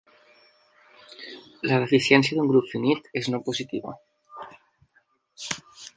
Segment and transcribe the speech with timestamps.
[1.71, 3.97] La deficiència d'un grup finit és no-positiva.